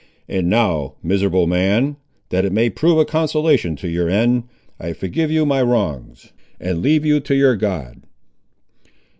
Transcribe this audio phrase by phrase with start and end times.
[0.27, 1.95] "And now, miserable man,
[2.29, 4.45] that it may prove a consolation to your end,
[4.79, 8.01] I forgive you my wrongs, and leave you to your God."